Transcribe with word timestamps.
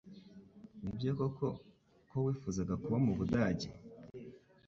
Nibyo 0.81 1.09
koko 1.19 1.47
ko 2.09 2.17
wifuzaga 2.25 2.73
kuba 2.83 2.97
mu 3.05 3.13
Budage? 3.19 3.69